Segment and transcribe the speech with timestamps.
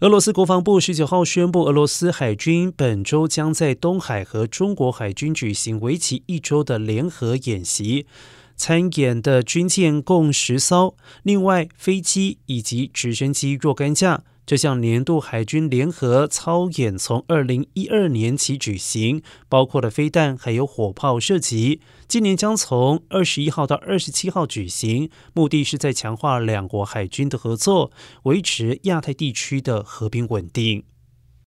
[0.00, 8.04] 俄罗斯国防部十九号宣布，俄罗斯海军本周将在东海和中国海军举行为期一周的联合演习。
[8.56, 14.22] 参演的军舰共十艘，另外飞机以及直升机若干架。
[14.46, 21.80] 这项年度海军联合操演从二零一二年起举行，包括了飞弹还有火炮射击。
[22.06, 27.90] 今年将从二十一号到二十七号举行，目的是在强化两国海军的合作，
[28.22, 30.84] 维持亚太地区的和平稳定。